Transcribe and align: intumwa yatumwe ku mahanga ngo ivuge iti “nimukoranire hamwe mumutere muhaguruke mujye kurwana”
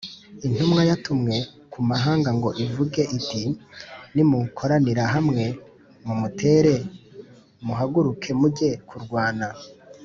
intumwa 0.47 0.81
yatumwe 0.89 1.37
ku 1.71 1.79
mahanga 1.89 2.29
ngo 2.37 2.49
ivuge 2.65 3.01
iti 3.17 3.41
“nimukoranire 4.13 5.03
hamwe 5.13 5.43
mumutere 6.05 6.75
muhaguruke 7.65 8.29
mujye 8.39 8.71
kurwana” 8.87 9.47